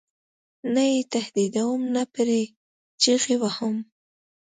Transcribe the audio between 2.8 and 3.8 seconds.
چغې وهم.